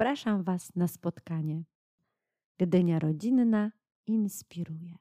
[0.00, 1.62] zapraszam Was na spotkanie.
[2.58, 3.70] Gdynia rodzinna
[4.06, 4.94] inspiruje.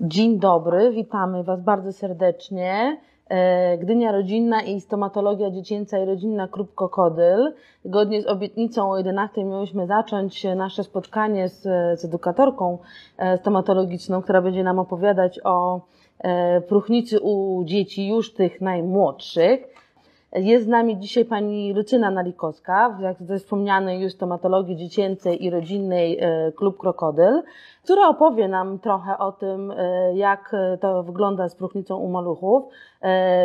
[0.00, 3.00] Dzień dobry, witamy Was bardzo serdecznie.
[3.28, 7.52] E, Gdynia Rodzinna i Stomatologia Dziecięca i Rodzinna Klub Kokodyl.
[7.84, 11.62] Zgodnie z obietnicą o 11 miałyśmy zacząć nasze spotkanie z,
[12.00, 12.78] z edukatorką
[13.18, 15.80] e, stomatologiczną, która będzie nam opowiadać o
[16.18, 19.85] e, próchnicy u dzieci już tych najmłodszych.
[20.32, 26.20] Jest z nami dzisiaj pani Lucyna Nalikowska, jak ze wspomnianej już stomatologii dziecięcej i rodzinnej
[26.56, 27.42] Klub Krokodyl,
[27.84, 29.72] która opowie nam trochę o tym,
[30.14, 32.64] jak to wygląda z próchnicą u maluchów,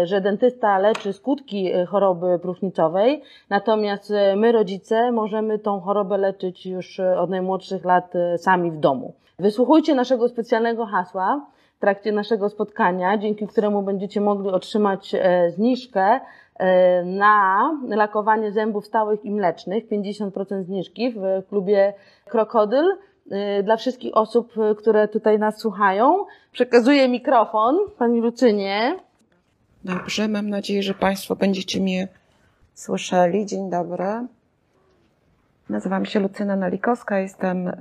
[0.03, 7.29] że dentysta leczy skutki choroby próchnicowej, natomiast my rodzice możemy tą chorobę leczyć już od
[7.29, 9.13] najmłodszych lat sami w domu.
[9.39, 11.45] Wysłuchujcie naszego specjalnego hasła
[11.77, 15.15] w trakcie naszego spotkania, dzięki któremu będziecie mogli otrzymać
[15.49, 16.19] zniżkę
[17.05, 21.93] na lakowanie zębów stałych i mlecznych, 50% zniżki w klubie
[22.25, 22.85] Krokodyl.
[23.63, 28.99] Dla wszystkich osób, które tutaj nas słuchają, przekazuję mikrofon Pani Lucynie.
[29.83, 32.07] Dobrze, mam nadzieję, że Państwo będziecie mnie
[32.73, 33.45] słyszeli.
[33.45, 34.27] Dzień dobry.
[35.69, 37.71] Nazywam się Lucyna Nalikowska, jestem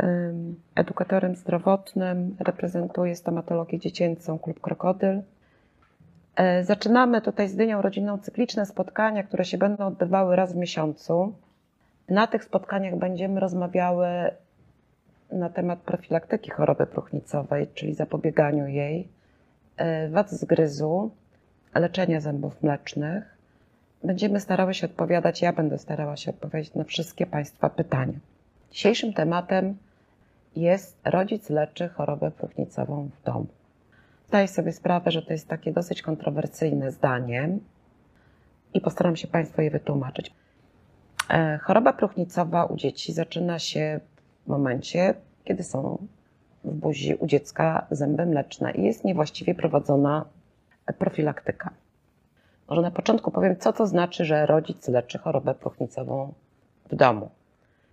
[0.75, 5.23] edukatorem zdrowotnym, reprezentuję stomatologię dziecięcą Klub Krokodyl.
[6.63, 11.35] Zaczynamy tutaj z Dynią Rodzinną cykliczne spotkania, które się będą odbywały raz w miesiącu.
[12.09, 14.07] Na tych spotkaniach będziemy rozmawiały
[15.33, 19.09] na temat profilaktyki choroby próchnicowej, czyli zapobieganiu jej,
[20.11, 21.11] wad zgryzu,
[21.75, 23.37] leczenia zębów mlecznych.
[24.05, 28.19] Będziemy starały się odpowiadać, ja będę starała się odpowiedzieć na wszystkie Państwa pytania.
[28.71, 29.77] Dzisiejszym tematem
[30.57, 33.47] jest rodzic leczy chorobę próchnicową w domu.
[34.31, 37.59] Zdaję sobie sprawę, że to jest takie dosyć kontrowersyjne zdanie
[38.75, 40.35] i postaram się Państwu je wytłumaczyć.
[41.61, 44.01] Choroba próchnicowa u dzieci zaczyna się
[44.47, 46.07] w momencie, kiedy są
[46.65, 50.25] w buzi u dziecka zęby mleczne i jest niewłaściwie prowadzona
[50.99, 51.71] profilaktyka.
[52.69, 56.33] Może na początku powiem, co to znaczy, że rodzic leczy chorobę próchnicową
[56.91, 57.31] w domu.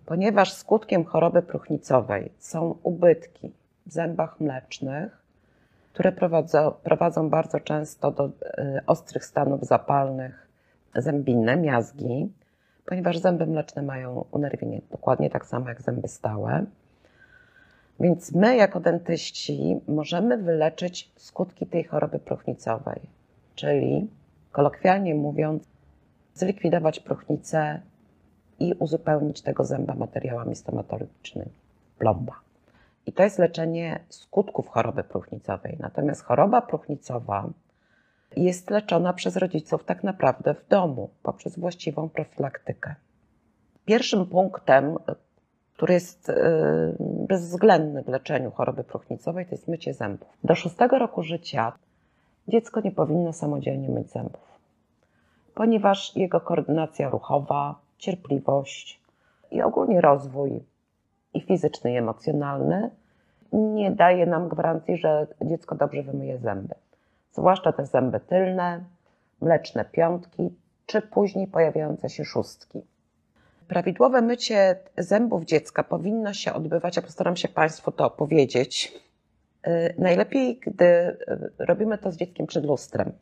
[0.06, 3.52] Ponieważ skutkiem choroby próchnicowej są ubytki
[3.86, 5.27] w zębach mlecznych,
[5.98, 8.30] które prowadzą, prowadzą bardzo często do
[8.86, 10.48] ostrych stanów zapalnych
[10.94, 12.32] zębinne, miazgi,
[12.86, 16.64] ponieważ zęby mleczne mają unerwienie dokładnie tak samo jak zęby stałe.
[18.00, 23.00] Więc my, jako dentyści, możemy wyleczyć skutki tej choroby próchnicowej,
[23.54, 24.10] czyli
[24.52, 25.62] kolokwialnie mówiąc,
[26.34, 27.80] zlikwidować próchnicę
[28.60, 31.50] i uzupełnić tego zęba materiałami stomatologicznymi,
[31.98, 32.47] plomba.
[33.08, 35.76] I to jest leczenie skutków choroby próchnicowej.
[35.80, 37.50] Natomiast choroba próchnicowa
[38.36, 42.94] jest leczona przez rodziców tak naprawdę w domu poprzez właściwą profilaktykę.
[43.84, 44.96] Pierwszym punktem,
[45.74, 46.32] który jest
[47.28, 50.28] bezwzględny w leczeniu choroby próchnicowej, to jest mycie zębów.
[50.44, 51.72] Do szóstego roku życia
[52.48, 54.58] dziecko nie powinno samodzielnie myć zębów,
[55.54, 59.00] ponieważ jego koordynacja ruchowa, cierpliwość
[59.50, 60.64] i ogólnie rozwój
[61.34, 62.90] i fizyczny, i emocjonalny
[63.52, 66.74] nie daje nam gwarancji, że dziecko dobrze wymyje zęby.
[67.32, 68.84] Zwłaszcza te zęby tylne,
[69.40, 70.54] mleczne piątki,
[70.86, 72.82] czy później pojawiające się szóstki.
[73.68, 78.92] Prawidłowe mycie zębów dziecka powinno się odbywać, ja postaram się Państwu to opowiedzieć.
[79.98, 81.16] Najlepiej, gdy
[81.58, 83.12] robimy to z dzieckiem przed lustrem.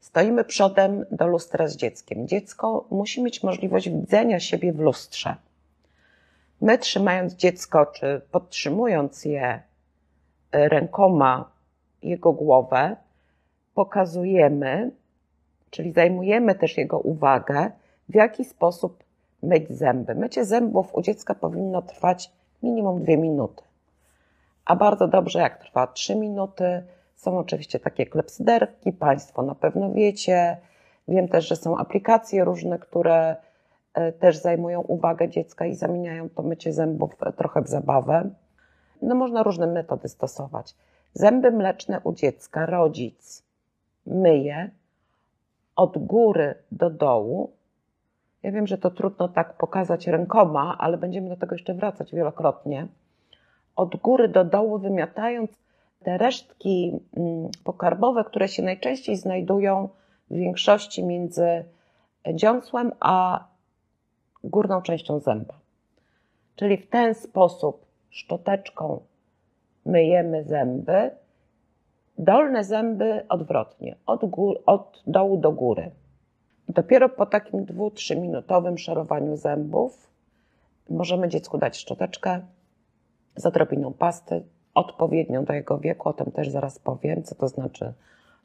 [0.00, 2.28] Stoimy przodem do lustra z dzieckiem.
[2.28, 5.36] Dziecko musi mieć możliwość widzenia siebie w lustrze.
[6.60, 9.62] My, trzymając dziecko, czy podtrzymując je
[10.52, 11.50] rękoma,
[12.02, 12.96] jego głowę,
[13.74, 14.90] pokazujemy,
[15.70, 17.70] czyli zajmujemy też jego uwagę,
[18.08, 19.04] w jaki sposób
[19.42, 20.14] myć zęby.
[20.14, 23.62] Mycie zębów u dziecka powinno trwać minimum dwie minuty.
[24.64, 26.82] A bardzo dobrze, jak trwa 3 minuty.
[27.14, 30.56] Są oczywiście takie klepsyderki, Państwo na pewno wiecie.
[31.08, 33.36] Wiem też, że są aplikacje różne, które
[34.18, 38.30] też zajmują uwagę dziecka i zamieniają to mycie zębów trochę w zabawę.
[39.02, 40.74] No można różne metody stosować.
[41.14, 43.44] Zęby mleczne u dziecka rodzic
[44.06, 44.70] myje
[45.76, 47.50] od góry do dołu.
[48.42, 52.86] Ja wiem, że to trudno tak pokazać rękoma, ale będziemy do tego jeszcze wracać wielokrotnie.
[53.76, 55.50] Od góry do dołu, wymiatając
[56.02, 57.00] te resztki
[57.64, 59.88] pokarmowe, które się najczęściej znajdują
[60.30, 61.64] w większości między
[62.34, 63.44] dziąsłem a
[64.48, 65.54] górną częścią zęba.
[66.56, 69.00] Czyli w ten sposób szczoteczką
[69.86, 71.10] myjemy zęby,
[72.18, 75.90] dolne zęby odwrotnie, od, gór, od dołu do góry.
[76.68, 80.10] Dopiero po takim dwu, trzyminutowym szarowaniu zębów
[80.90, 82.40] możemy dziecku dać szczoteczkę
[83.36, 84.42] z odrobiną pasty,
[84.74, 87.92] odpowiednią do jego wieku, o tym też zaraz powiem, co to znaczy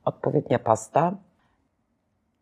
[0.06, 1.15] odpowiednia pasta.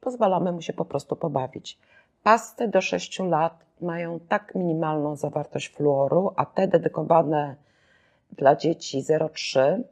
[0.01, 1.79] Pozwalamy mu się po prostu pobawić.
[2.24, 7.56] Pasty do 6 lat mają tak minimalną zawartość fluoru, a te dedykowane
[8.31, 9.83] dla dzieci 0,3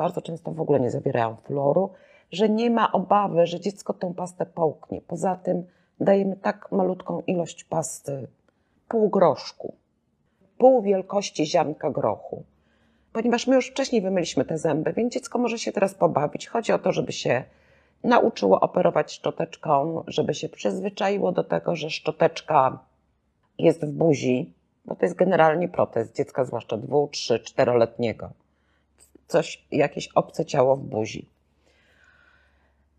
[0.00, 1.90] bardzo często w ogóle nie zawierają fluoru,
[2.32, 5.00] że nie ma obawy, że dziecko tą pastę połknie.
[5.00, 5.66] Poza tym
[6.00, 8.28] dajemy tak malutką ilość pasty,
[8.88, 9.74] pół groszku,
[10.58, 12.44] pół wielkości ziarnka grochu.
[13.12, 16.48] Ponieważ my już wcześniej wymyliśmy te zęby, więc dziecko może się teraz pobawić.
[16.48, 17.44] Chodzi o to, żeby się
[18.04, 22.78] nauczyło operować szczoteczką, żeby się przyzwyczaiło do tego, że szczoteczka
[23.58, 24.52] jest w buzi,
[24.84, 28.30] bo to jest generalnie protez dziecka, zwłaszcza dwu, trzy, czteroletniego.
[29.26, 31.28] Coś, jakieś obce ciało w buzi.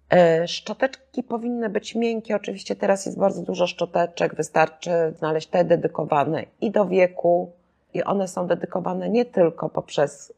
[0.09, 2.35] E, szczoteczki powinny być miękkie.
[2.35, 4.35] Oczywiście teraz jest bardzo dużo szczoteczek.
[4.35, 7.51] Wystarczy znaleźć te dedykowane i do wieku,
[7.93, 10.33] i one są dedykowane nie tylko poprzez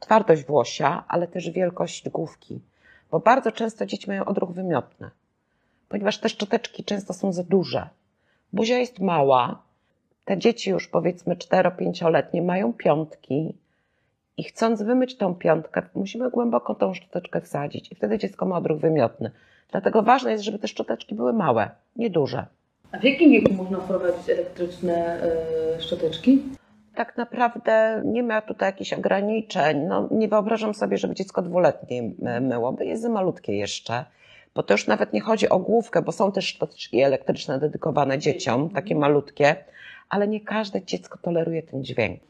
[0.00, 2.60] twardość włosia, ale też wielkość główki.
[3.12, 5.10] Bo bardzo często dzieci mają odruch wymiotny,
[5.88, 7.88] ponieważ te szczoteczki często są za duże.
[8.52, 9.62] Buzia jest mała.
[10.24, 13.54] Te dzieci już powiedzmy 4-5-letnie mają piątki,
[14.36, 18.78] i chcąc wymyć tą piątkę, musimy głęboko tą szczoteczkę wsadzić i wtedy dziecko ma odruch
[18.78, 19.30] wymiotny.
[19.70, 22.46] Dlatego ważne jest, żeby te szczoteczki były małe, nieduże.
[22.92, 25.22] A w jakim wieku można wprowadzić elektryczne
[25.78, 26.42] y, szczoteczki?
[26.94, 29.86] Tak naprawdę nie ma tutaj jakichś ograniczeń.
[29.86, 32.02] No, nie wyobrażam sobie, żeby dziecko dwuletnie
[32.40, 34.04] myło, bo jest za malutkie jeszcze.
[34.54, 38.70] Bo to już nawet nie chodzi o główkę, bo są też szczoteczki elektryczne dedykowane dzieciom,
[38.70, 39.56] takie malutkie,
[40.08, 42.20] ale nie każde dziecko toleruje ten dźwięk.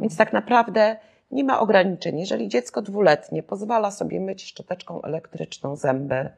[0.00, 0.96] Więc tak naprawdę
[1.30, 2.20] nie ma ograniczeń.
[2.20, 6.30] Jeżeli dziecko dwuletnie pozwala sobie myć szczoteczką elektryczną zęby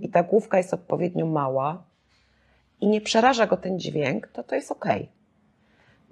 [0.00, 1.82] i ta główka jest odpowiednio mała
[2.80, 4.86] i nie przeraża go ten dźwięk, to to jest ok.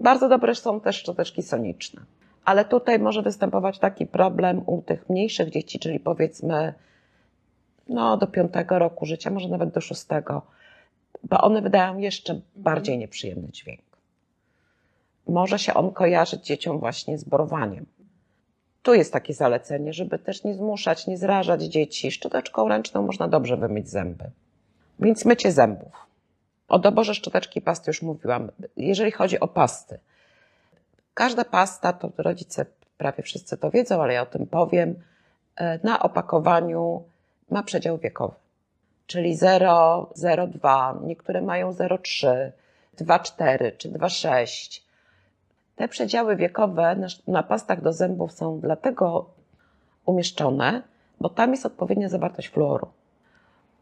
[0.00, 2.02] Bardzo dobre są też szczoteczki soniczne.
[2.44, 6.74] Ale tutaj może występować taki problem u tych mniejszych dzieci, czyli powiedzmy
[7.88, 10.42] no, do piątego roku życia, może nawet do szóstego,
[11.24, 13.80] bo one wydają jeszcze bardziej nieprzyjemny dźwięk.
[15.28, 17.86] Może się on kojarzyć dzieciom właśnie z borowaniem.
[18.82, 22.10] Tu jest takie zalecenie, żeby też nie zmuszać, nie zrażać dzieci.
[22.10, 24.30] Szczoteczką ręczną można dobrze wymyć zęby.
[25.00, 26.05] Więc mycie zębów.
[26.68, 28.50] O doborze szczoteczki pasty już mówiłam.
[28.76, 29.98] Jeżeli chodzi o pasty,
[31.14, 32.66] każda pasta, to rodzice
[32.98, 34.94] prawie wszyscy to wiedzą, ale ja o tym powiem,
[35.56, 37.02] e, na opakowaniu
[37.50, 38.34] ma przedział wiekowy.
[39.06, 42.52] Czyli 0, 0,2, niektóre mają 0,3,
[42.98, 44.82] 2,4 czy 2,6.
[45.76, 49.30] Te przedziały wiekowe na, na pastach do zębów są dlatego
[50.06, 50.82] umieszczone,
[51.20, 52.88] bo tam jest odpowiednia zawartość fluoru.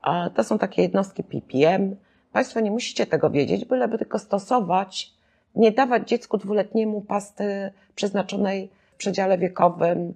[0.03, 1.97] A to są takie jednostki ppm.
[2.35, 5.13] Państwo nie musicie tego wiedzieć, byleby tylko stosować,
[5.55, 10.15] nie dawać dziecku dwuletniemu pasty przeznaczonej w przedziale wiekowym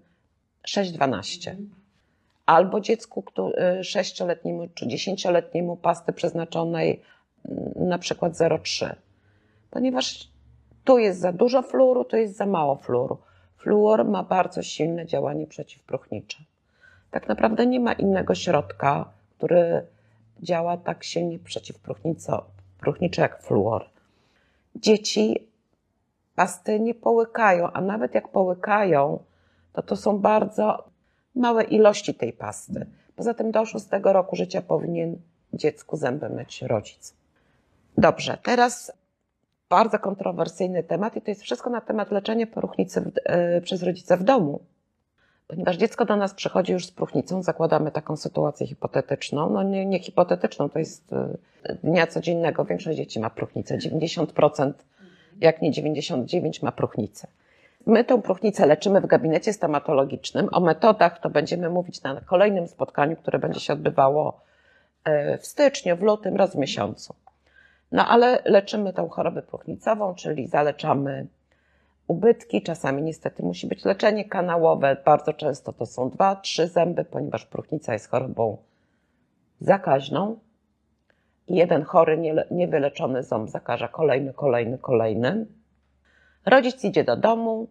[0.69, 1.55] 6-12.
[2.47, 3.25] Albo dziecku
[3.81, 7.03] y, sześcioletniemu czy dziesięcioletniemu pasty przeznaczonej
[7.49, 8.95] mm, na przykład 0,3.
[9.71, 10.29] Ponieważ
[10.85, 13.19] tu jest za dużo fluoru, tu jest za mało fluoru.
[13.57, 16.39] Fluor ma bardzo silne działanie przeciwpróchnicze.
[17.11, 19.83] Tak naprawdę nie ma innego środka, który
[20.43, 23.85] działa tak silnie przeciwpróchnicze jak fluor.
[24.75, 25.49] Dzieci
[26.35, 29.25] pasty nie połykają, a nawet jak połykają,
[29.73, 30.85] to to są bardzo
[31.35, 32.87] małe ilości tej pasty.
[33.17, 35.17] Poza tym do 6 roku życia powinien
[35.53, 37.15] dziecku zęby myć rodzic.
[37.99, 38.93] Dobrze, teraz
[39.69, 44.17] bardzo kontrowersyjny temat i to jest wszystko na temat leczenia próchnicy w, e, przez rodzica
[44.17, 44.61] w domu.
[45.49, 49.99] Ponieważ dziecko do nas przychodzi już z próchnicą, zakładamy taką sytuację hipotetyczną, no nie, nie
[49.99, 52.65] hipotetyczną, to jest e, dnia codziennego.
[52.65, 54.73] Większość dzieci ma próchnicę, 90%,
[55.41, 57.29] jak nie 99% ma próchnicę.
[57.87, 60.49] My tą próchnicę leczymy w gabinecie stomatologicznym.
[60.53, 64.41] O metodach to będziemy mówić na kolejnym spotkaniu, które będzie się odbywało
[65.05, 67.15] e, w styczniu, w lutym, raz w miesiącu.
[67.93, 71.27] No ale leczymy tą chorobę próchnicową, czyli zaleczamy
[72.09, 72.63] ubytki.
[72.63, 74.97] Czasami niestety musi być leczenie kanałowe.
[75.05, 78.57] Bardzo często to są dwa, trzy zęby, ponieważ próchnica jest chorobą
[79.61, 80.39] zakaźną.
[81.49, 85.47] Jeden chory, niewyleczony ząb zakaża kolejny, kolejny, kolejny.
[86.47, 87.69] Rodzic idzie do domu,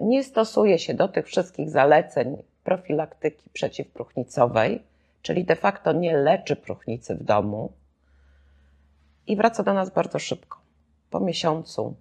[0.00, 4.82] nie stosuje się do tych wszystkich zaleceń profilaktyki przeciwpróchnicowej,
[5.22, 7.72] czyli de facto nie leczy próchnicy w domu,
[9.26, 10.60] i wraca do nas bardzo szybko.
[11.10, 11.94] Po miesiącu,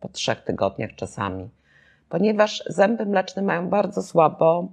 [0.00, 1.48] po trzech tygodniach czasami.
[2.08, 4.68] Ponieważ zęby mleczne mają bardzo słabo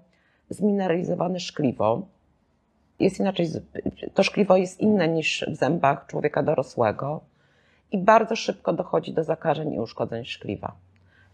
[0.49, 2.01] zmineralizowane szkliwo,
[2.99, 3.47] Jest inaczej,
[4.13, 7.21] to szkliwo jest inne niż w zębach człowieka dorosłego
[7.91, 10.75] i bardzo szybko dochodzi do zakażeń i uszkodzeń szkliwa.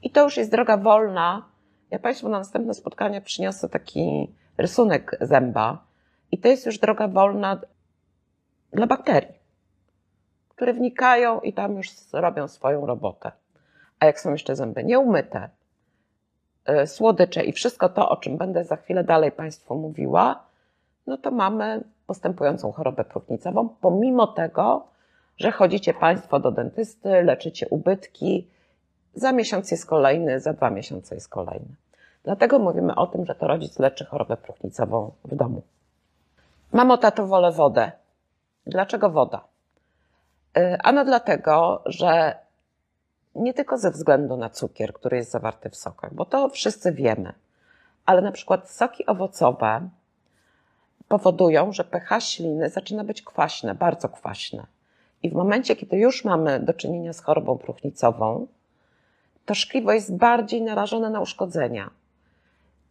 [0.03, 1.45] I to już jest droga wolna.
[1.91, 5.83] Ja Państwu na następne spotkanie przyniosę taki rysunek zęba
[6.31, 7.61] i to jest już droga wolna
[8.73, 9.33] dla bakterii,
[10.49, 13.31] które wnikają i tam już robią swoją robotę.
[13.99, 15.49] A jak są jeszcze zęby nieumyte,
[16.69, 20.43] y, słodycze i wszystko to, o czym będę za chwilę dalej Państwu mówiła,
[21.07, 24.87] no to mamy postępującą chorobę próchnicową, pomimo tego,
[25.37, 28.47] że chodzicie Państwo do dentysty, leczycie ubytki,
[29.13, 31.75] za miesiąc jest kolejny, za dwa miesiące jest kolejny.
[32.23, 35.61] Dlatego mówimy o tym, że to rodzic leczy chorobę próchnicową w domu.
[36.73, 37.91] Mamo, tato, wolę wodę.
[38.67, 39.41] Dlaczego woda?
[40.57, 42.35] Y, ano dlatego, że
[43.39, 47.33] nie tylko ze względu na cukier, który jest zawarty w sokach, bo to wszyscy wiemy,
[48.05, 49.89] ale na przykład soki owocowe
[51.07, 54.65] powodują, że pH śliny zaczyna być kwaśne, bardzo kwaśne.
[55.23, 58.47] I w momencie, kiedy już mamy do czynienia z chorobą próchnicową,
[59.45, 61.89] to szkliwo jest bardziej narażone na uszkodzenia.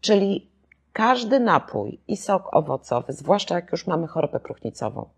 [0.01, 0.51] Czyli
[0.93, 5.09] każdy napój i sok owocowy, zwłaszcza jak już mamy chorobę próchnicową,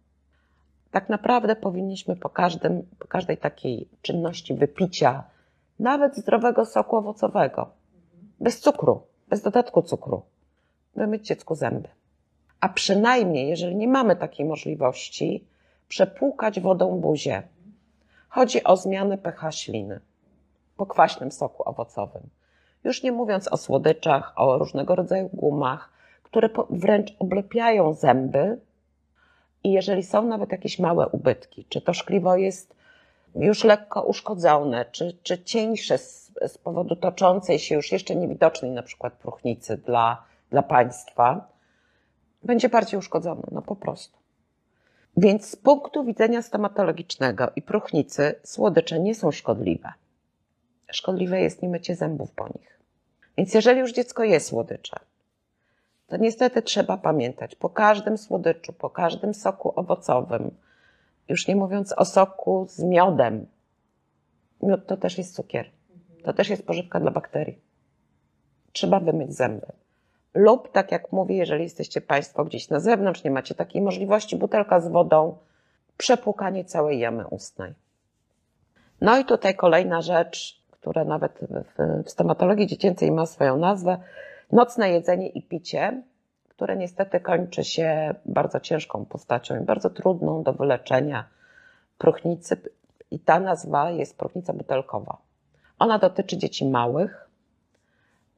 [0.90, 5.24] tak naprawdę powinniśmy po, każdym, po każdej takiej czynności wypicia,
[5.78, 7.70] nawet zdrowego soku owocowego,
[8.40, 10.22] bez cukru, bez dodatku cukru,
[10.96, 11.88] wymyć dziecku zęby.
[12.60, 15.44] A przynajmniej, jeżeli nie mamy takiej możliwości,
[15.88, 17.42] przepłukać wodą buzię.
[18.28, 20.00] Chodzi o zmianę pH śliny
[20.76, 22.22] po kwaśnym soku owocowym.
[22.84, 25.90] Już nie mówiąc o słodyczach, o różnego rodzaju gumach,
[26.22, 28.60] które wręcz oblepiają zęby.
[29.64, 32.74] I jeżeli są nawet jakieś małe ubytki, czy to szkliwo jest
[33.34, 38.82] już lekko uszkodzone, czy, czy cieńsze z, z powodu toczącej się już jeszcze niewidocznej na
[38.82, 41.48] przykład próchnicy dla, dla państwa,
[42.42, 44.18] będzie bardziej uszkodzone, no po prostu.
[45.16, 49.92] Więc z punktu widzenia stomatologicznego i próchnicy słodycze nie są szkodliwe.
[50.92, 52.80] Szkodliwe jest niemycie zębów po nich.
[53.36, 54.96] Więc jeżeli już dziecko je słodycze,
[56.10, 60.50] to niestety trzeba pamiętać, po każdym słodyczu, po każdym soku owocowym,
[61.28, 63.46] już nie mówiąc o soku z miodem,
[64.62, 65.70] miód to też jest cukier,
[66.24, 67.58] to też jest pożywka dla bakterii.
[68.72, 69.66] Trzeba wymyć zęby.
[70.34, 74.80] Lub, tak jak mówię, jeżeli jesteście Państwo gdzieś na zewnątrz, nie macie takiej możliwości, butelka
[74.80, 75.36] z wodą,
[75.96, 77.74] przepłukanie całej jamy ustnej.
[79.00, 81.40] No i tutaj kolejna rzecz, która nawet
[82.04, 83.98] w stomatologii dziecięcej ma swoją nazwę,
[84.52, 86.02] nocne jedzenie i picie,
[86.48, 91.24] które niestety kończy się bardzo ciężką postacią i bardzo trudną do wyleczenia
[91.98, 92.56] próchnicy.
[93.10, 95.16] I ta nazwa jest próchnica butelkowa.
[95.78, 97.28] Ona dotyczy dzieci małych,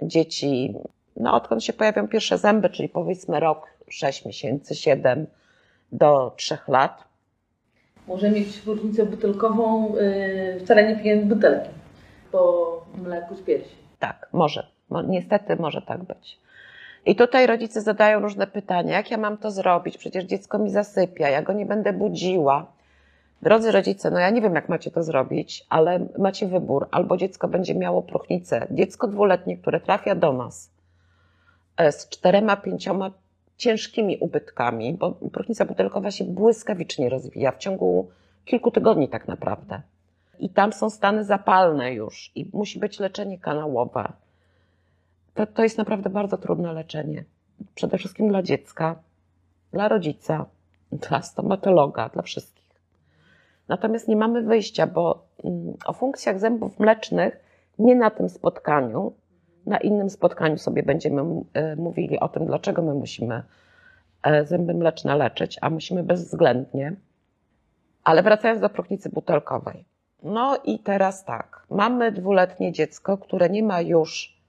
[0.02, 0.74] dzieci
[1.16, 5.26] no, odkąd się pojawią pierwsze zęby, czyli powiedzmy rok, 6 miesięcy, 7
[5.92, 7.04] do 3 lat.
[8.06, 11.70] Może mieć próchnicę butelkową, yy, wcale nie pijąc butelki
[12.32, 13.76] po mleku z piersi.
[13.98, 14.71] Tak, może.
[15.00, 16.38] Niestety może tak być.
[17.06, 19.98] I tutaj rodzice zadają różne pytania, jak ja mam to zrobić?
[19.98, 22.66] Przecież dziecko mi zasypia, ja go nie będę budziła.
[23.42, 26.88] Drodzy rodzice, no ja nie wiem, jak macie to zrobić, ale macie wybór.
[26.90, 28.66] Albo dziecko będzie miało próchnicę.
[28.70, 30.70] Dziecko dwuletnie, które trafia do nas,
[31.76, 33.10] E, z czterema, pięcioma
[33.56, 38.10] ciężkimi ubytkami, bo próchnica butelkowa się błyskawicznie rozwija w ciągu
[38.44, 39.82] kilku tygodni tak naprawdę.
[40.38, 44.12] I tam są stany zapalne już i musi być leczenie kanałowe.
[45.34, 47.24] To, to jest naprawdę bardzo trudne leczenie.
[47.74, 49.02] Przede wszystkim dla dziecka,
[49.72, 50.46] dla rodzica,
[50.92, 52.62] dla stomatologa, dla wszystkich.
[53.68, 57.44] Natomiast nie mamy wyjścia, bo mm, o funkcjach zębów mlecznych
[57.78, 59.12] nie na tym spotkaniu,
[59.66, 61.22] na innym spotkaniu sobie będziemy
[61.54, 63.42] e, mówili o tym, dlaczego my musimy
[64.22, 66.96] e, zęby mleczne leczyć, a musimy bezwzględnie.
[68.04, 69.84] Ale wracając do próchnicy butelkowej.
[70.22, 74.41] No i teraz tak, mamy dwuletnie dziecko, które nie ma już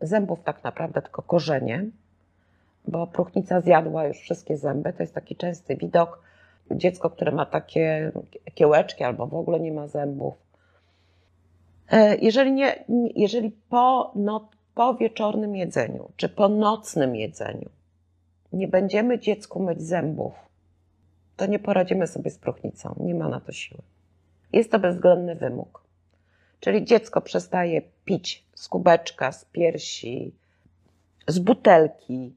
[0.00, 1.84] zębów tak naprawdę, tylko korzenie,
[2.88, 4.92] bo próchnica zjadła już wszystkie zęby.
[4.92, 6.22] To jest taki częsty widok.
[6.70, 8.12] Dziecko, które ma takie
[8.54, 10.48] kiełeczki albo w ogóle nie ma zębów,
[11.90, 12.84] E, jeżeli, nie,
[13.16, 17.68] jeżeli po, no, po wieczornym jedzeniu czy po nocnym jedzeniu
[18.52, 20.32] nie będziemy dziecku myć zębów,
[21.36, 22.94] to nie poradzimy sobie z próchnicą.
[23.00, 23.82] Nie ma na to siły.
[24.52, 25.82] Jest to bezwzględny wymóg.
[26.60, 30.34] Czyli dziecko przestaje pić z kubeczka, z piersi,
[31.28, 32.36] z butelki.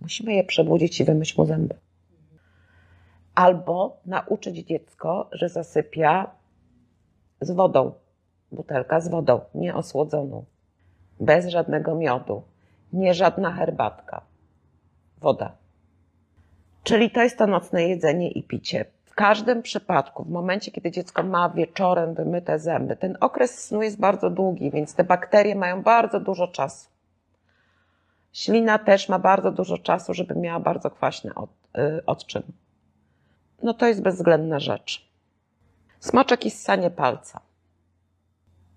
[0.00, 1.74] Musimy je przebudzić i wymyć mu zęby.
[3.34, 6.30] Albo nauczyć dziecko, że zasypia
[7.40, 7.92] z wodą
[8.54, 10.44] butelka z wodą, nieosłodzoną,
[11.20, 12.42] bez żadnego miodu,
[12.92, 14.20] nie żadna herbatka.
[15.18, 15.56] Woda.
[16.82, 18.84] Czyli to jest to nocne jedzenie i picie.
[19.14, 24.00] W każdym przypadku, w momencie, kiedy dziecko ma wieczorem wymyte zęby, ten okres snu jest
[24.00, 26.88] bardzo długi, więc te bakterie mają bardzo dużo czasu.
[28.32, 32.42] Ślina też ma bardzo dużo czasu, żeby miała bardzo kwaśny od, y, odczyn.
[33.62, 35.08] No to jest bezwzględna rzecz.
[36.00, 37.40] Smoczek i ssanie palca.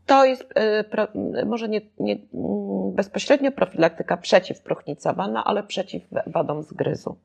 [0.06, 0.44] To jest
[0.79, 1.08] y, pro,
[1.46, 7.17] może nie, nie, mm, bezpośrednio profilaktyka przeciwpróchnicowa, no ale przeciw wadom zgryzu.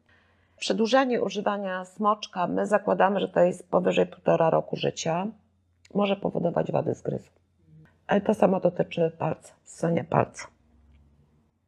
[0.63, 5.27] Przedłużanie używania smoczka, my zakładamy, że to jest powyżej półtora roku życia,
[5.95, 7.31] może powodować wady zgryzu.
[8.07, 10.47] Ale to samo dotyczy palca, ssania palca.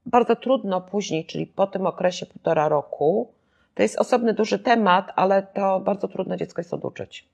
[0.06, 3.32] Bardzo trudno później, czyli po tym okresie półtora roku,
[3.74, 7.28] to jest osobny duży temat, ale to bardzo trudno dziecko jest oduczyć.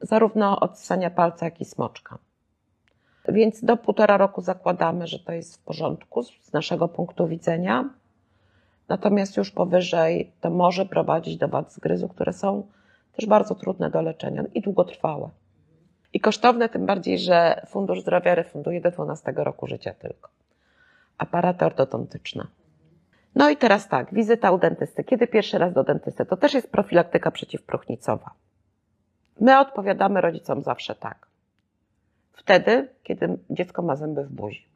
[0.00, 2.18] Zarówno od ssania palca, jak i smoczka.
[3.28, 7.90] Więc do półtora roku zakładamy, że to jest w porządku z naszego punktu widzenia.
[8.88, 12.66] Natomiast już powyżej to może prowadzić do wad zgryzu, które są
[13.16, 15.30] też bardzo trudne do leczenia i długotrwałe.
[16.12, 20.30] I kosztowne, tym bardziej, że Fundusz Zdrowia refunduje do 12 roku życia tylko.
[21.18, 22.46] Aparaty ortodontyczne.
[23.34, 25.04] No i teraz tak, wizyta u dentysty.
[25.04, 26.26] Kiedy pierwszy raz do dentysty?
[26.26, 28.30] To też jest profilaktyka przeciwpróchnicowa.
[29.40, 31.26] My odpowiadamy rodzicom zawsze tak.
[32.32, 34.68] Wtedy, kiedy dziecko ma zęby w buzi.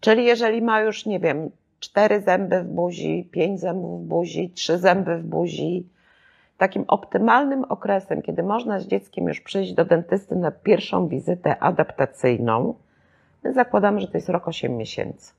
[0.00, 4.78] Czyli jeżeli ma już, nie wiem, cztery zęby w buzi, pięć zębów w buzi, trzy
[4.78, 5.88] zęby w buzi,
[6.58, 12.74] takim optymalnym okresem, kiedy można z dzieckiem już przyjść do dentysty na pierwszą wizytę adaptacyjną,
[13.44, 15.32] my zakładamy, że to jest rok 8 miesięcy.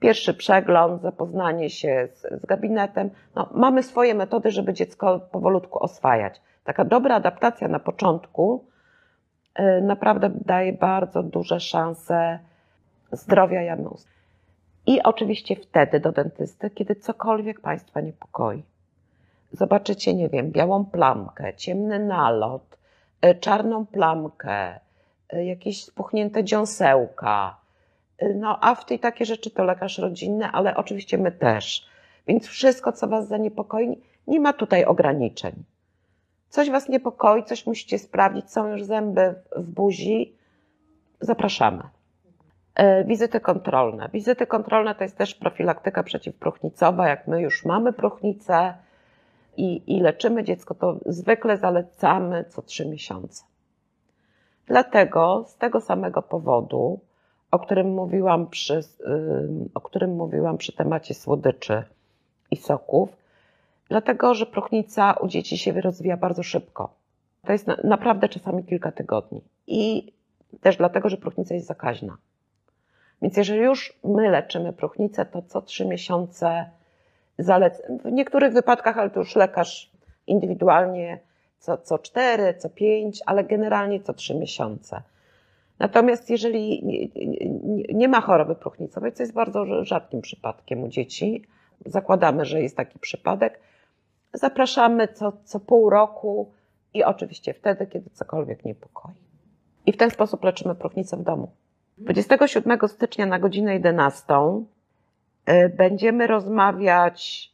[0.00, 3.10] Pierwszy przegląd, zapoznanie się z, z gabinetem.
[3.34, 6.40] No, mamy swoje metody, żeby dziecko powolutku oswajać.
[6.64, 8.64] Taka dobra adaptacja na początku
[9.60, 12.38] y, naprawdę daje bardzo duże szanse
[13.12, 14.15] zdrowia jamy ust.
[14.86, 18.62] I oczywiście wtedy do dentysty, kiedy cokolwiek Państwa niepokoi.
[19.52, 22.78] Zobaczycie, nie wiem, białą plamkę, ciemny nalot,
[23.24, 24.80] y, czarną plamkę,
[25.32, 27.56] y, jakieś spuchnięte dziąsełka.
[28.34, 31.88] No, afty i takie rzeczy to lekarz rodzinny, ale oczywiście my też.
[32.26, 35.64] Więc wszystko, co Was zaniepokoi, nie ma tutaj ograniczeń
[36.56, 40.32] coś Was niepokoi, coś musicie sprawdzić, są już zęby w buzi,
[41.20, 41.82] zapraszamy.
[42.76, 44.08] E, wizyty kontrolne.
[44.12, 47.08] Wizyty kontrolne to jest też profilaktyka przeciwpróchnicowa.
[47.08, 48.74] Jak my już mamy próchnicę
[49.56, 53.44] i, i leczymy dziecko, to zwykle zalecamy co trzy miesiące.
[54.66, 57.00] Dlatego z tego samego powodu,
[57.50, 58.80] o którym mówiłam przy,
[59.74, 61.82] o którym mówiłam przy temacie słodyczy
[62.50, 63.16] i soków,
[63.88, 66.94] dlatego że próchnica u dzieci się rozwija bardzo szybko.
[67.46, 69.40] To jest na, naprawdę czasami kilka tygodni.
[69.66, 70.12] I
[70.60, 72.16] też dlatego, że próchnica jest zakaźna.
[73.22, 76.70] Więc jeżeli już my leczymy próchnicę, to co trzy miesiące
[77.38, 77.82] zalec.
[78.04, 79.90] W niektórych wypadkach, ale to już lekarz
[80.26, 81.18] indywidualnie
[81.58, 85.02] co, co cztery, co pięć, ale generalnie co trzy miesiące.
[85.78, 87.08] Natomiast jeżeli nie,
[87.62, 91.44] nie, nie ma choroby próchnicowej, co jest bardzo rzadkim przypadkiem u dzieci,
[91.86, 93.60] zakładamy, że jest taki przypadek,
[94.36, 96.52] Zapraszamy co, co pół roku
[96.94, 99.14] i oczywiście wtedy, kiedy cokolwiek niepokoi.
[99.86, 101.50] I w ten sposób leczymy próchnicę w domu.
[101.98, 104.24] 27 stycznia na godzinę 11
[105.48, 107.52] y, będziemy rozmawiać,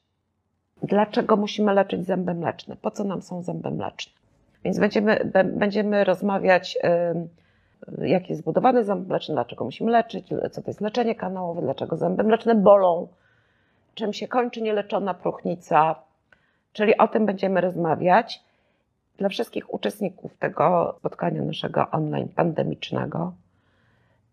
[0.83, 4.13] dlaczego musimy leczyć zęby mleczne, po co nam są zęby mleczne.
[4.65, 6.79] Więc będziemy, będziemy rozmawiać,
[7.99, 11.97] y, jak jest zbudowany ząb mleczny, dlaczego musimy leczyć, co to jest leczenie kanałowe, dlaczego
[11.97, 13.09] zęby mleczne bolą,
[13.95, 16.03] czym się kończy nieleczona próchnica,
[16.73, 18.45] Czyli o tym będziemy rozmawiać.
[19.17, 23.33] Dla wszystkich uczestników tego spotkania naszego online pandemicznego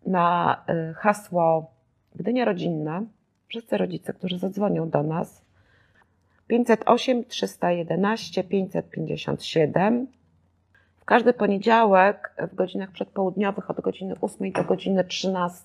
[0.05, 1.71] na y, hasło
[2.15, 3.01] Gdynia Rodzinna,
[3.47, 5.41] wszyscy rodzice, którzy zadzwonią do nas,
[6.47, 10.07] 508 311 557.
[10.99, 15.63] W każdy poniedziałek w godzinach przedpołudniowych od godziny 8 do godziny 13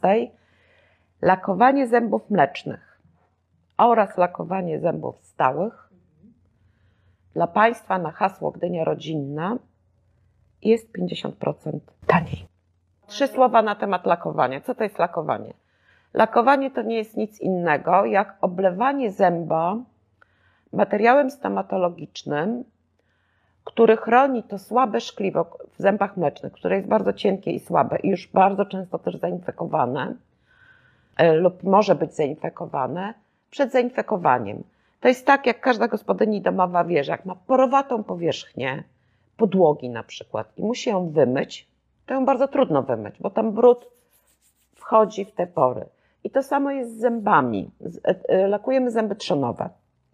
[1.23, 3.01] lakowanie zębów mlecznych
[3.77, 5.85] oraz lakowanie zębów stałych
[7.35, 9.59] dla Państwa na hasło Gdynia Rodzinna
[10.62, 12.54] jest 50% taniej.
[13.14, 14.61] Trzy słowa na temat lakowania.
[14.61, 15.53] Co to jest lakowanie?
[16.14, 19.77] Lakowanie to nie jest nic innego jak oblewanie zęba
[20.72, 22.64] materiałem stomatologicznym,
[23.64, 25.44] który chroni to słabe szkliwo
[25.79, 30.14] w zębach mlecznych, które jest bardzo cienkie i słabe i już bardzo często też zainfekowane
[31.16, 33.14] e, lub może być zainfekowane
[33.50, 34.62] przed zainfekowaniem.
[35.00, 38.83] To jest tak, jak każda gospodyni domowa wie, że jak ma porowatą powierzchnię
[39.37, 41.74] podłogi na przykład i musi ją wymyć,
[42.07, 43.90] to ją bardzo trudno wymyć, bo tam brud
[44.75, 45.87] wchodzi w te pory.
[46.25, 47.71] I to samo jest z zębami.
[48.05, 49.69] E, e, lakujemy zęby trzonowe,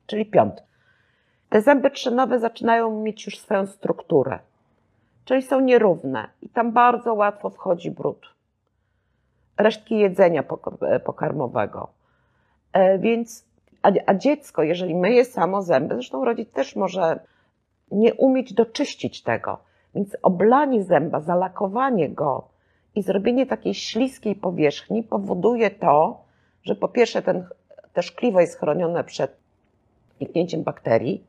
[0.07, 0.63] czyli piąt.
[1.49, 4.39] te zęby trzynowe zaczynają mieć już swoją strukturę,
[5.25, 8.27] czyli są nierówne i tam bardzo łatwo wchodzi brud.
[9.59, 10.45] Resztki jedzenia
[11.05, 11.89] pokarmowego.
[12.73, 13.47] E, więc,
[13.83, 17.21] a, a dziecko, jeżeli myje samo zęby, zresztą rodzic też może
[17.91, 19.59] nie umieć doczyścić tego,
[19.95, 22.49] więc oblanie zęba, zalakowanie go
[22.95, 26.25] i zrobienie takiej śliskiej powierzchni powoduje to,
[26.63, 27.47] że po pierwsze ten,
[27.93, 29.37] te szkliwo jest chronione przed
[30.19, 31.25] wniknięciem bakterii,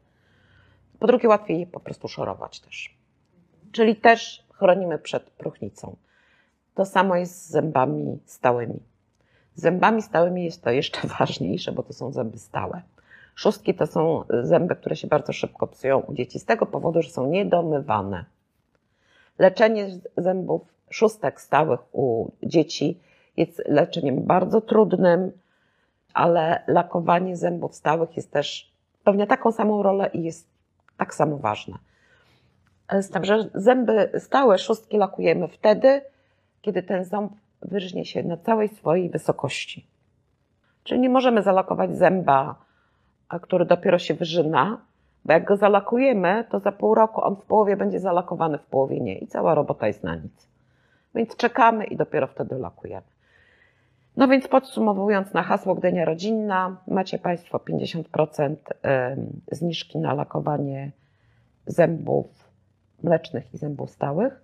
[0.99, 2.97] po drugie łatwiej je po prostu szorować też.
[3.71, 5.95] Czyli też chronimy przed próchnicą.
[6.75, 8.79] To samo jest z zębami stałymi.
[9.55, 12.81] Z zębami stałymi jest to jeszcze ważniejsze, bo to są zęby stałe.
[13.35, 17.09] Szóstki to są zęby, które się bardzo szybko psują u dzieci z tego powodu, że
[17.09, 18.25] są niedomywane.
[19.41, 22.99] Leczenie zębów szóstek stałych u dzieci
[23.37, 25.31] jest leczeniem bardzo trudnym,
[26.13, 28.71] ale lakowanie zębów stałych jest też,
[29.03, 30.47] pełnia taką samą rolę i jest
[30.97, 31.77] tak samo ważne.
[32.91, 36.01] Z tym, że zęby stałe szóstki lakujemy wtedy,
[36.61, 39.87] kiedy ten ząb wyrżnie się na całej swojej wysokości.
[40.83, 42.55] Czyli nie możemy zalakować zęba,
[43.41, 44.81] który dopiero się wyżyna,
[45.25, 48.99] bo jak go zalakujemy, to za pół roku on w połowie będzie zalakowany, w połowie
[48.99, 50.47] nie i cała robota jest na nic.
[51.15, 53.07] Więc czekamy i dopiero wtedy lakujemy.
[54.17, 58.55] No więc podsumowując na hasło Gdynia Rodzinna, macie Państwo 50%
[59.51, 60.91] zniżki na lakowanie
[61.65, 62.49] zębów
[63.03, 64.41] mlecznych i zębów stałych.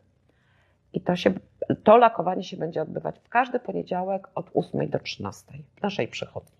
[0.93, 1.33] I to, się,
[1.83, 6.56] to lakowanie się będzie odbywać w każdy poniedziałek od 8 do 13 w naszej przychodni.